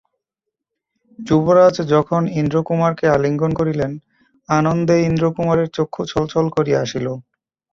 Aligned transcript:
যুবরাজ 1.19 1.75
যখন 1.93 2.21
ইন্দ্রকুমারকে 2.39 3.05
আলিঙ্গন 3.07 3.51
করিলেন, 3.53 3.91
আনন্দে 4.49 4.95
ইন্দ্রকুমারের 5.01 5.67
চক্ষু 5.77 6.01
ছল 6.11 6.23
ছল 6.33 6.45
করিয়া 6.55 6.79
আসিল। 6.85 7.07